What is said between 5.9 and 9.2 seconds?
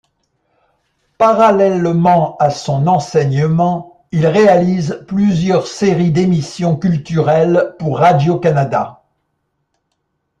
d'émissions culturelles pour Radio-Canada.